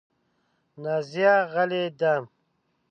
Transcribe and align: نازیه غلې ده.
نازیه 0.83 1.35
غلې 1.53 1.83
ده. 1.99 2.13